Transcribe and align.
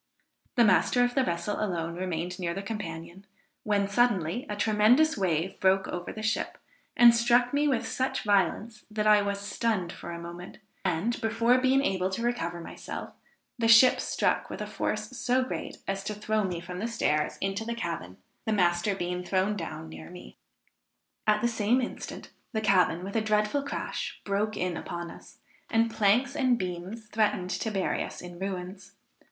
The 0.55 0.63
master 0.65 1.03
of 1.03 1.13
the 1.13 1.23
vessel 1.23 1.63
alone 1.63 1.93
remained 1.93 2.39
near 2.39 2.55
the 2.55 2.63
companion; 2.63 3.23
when 3.61 3.87
suddenly 3.87 4.47
a 4.49 4.55
tremendous 4.55 5.15
wave 5.15 5.59
broke 5.59 5.87
over 5.87 6.11
the 6.11 6.23
ship, 6.23 6.57
and 6.97 7.13
struck 7.15 7.53
me 7.53 7.67
with 7.67 7.87
such 7.87 8.23
violence, 8.23 8.83
that 8.89 9.05
I 9.05 9.21
was 9.21 9.39
stunned 9.39 9.93
for 9.93 10.09
a 10.11 10.17
moment, 10.17 10.57
and, 10.83 11.21
before 11.21 11.59
being 11.59 11.83
able 11.83 12.09
to 12.09 12.23
recover 12.23 12.59
myself, 12.59 13.13
the 13.59 13.67
ship 13.67 13.99
struck 14.01 14.49
with 14.49 14.59
a 14.59 14.65
force 14.65 15.15
so 15.15 15.43
great 15.43 15.77
as 15.87 16.03
to 16.05 16.15
throw 16.15 16.43
me 16.43 16.59
from 16.61 16.79
the 16.79 16.87
stairs 16.87 17.37
into 17.39 17.63
the 17.63 17.75
cabin, 17.75 18.17
the 18.47 18.53
master 18.53 18.95
being 18.95 19.23
thrown 19.23 19.55
down 19.55 19.87
near 19.87 20.09
me. 20.09 20.35
At 21.27 21.41
the 21.41 21.47
same 21.47 21.79
instant, 21.79 22.31
the 22.53 22.59
cabin, 22.61 23.03
with 23.03 23.15
a 23.15 23.21
dreadful 23.21 23.61
crash, 23.61 24.19
broke 24.25 24.57
in 24.57 24.77
upon 24.77 25.11
us, 25.11 25.37
and 25.69 25.91
planks 25.91 26.35
and 26.35 26.57
beams 26.57 27.05
threatened 27.05 27.51
to 27.51 27.69
bury 27.69 28.03
us 28.03 28.19
in 28.23 28.39
ruins. 28.39 28.93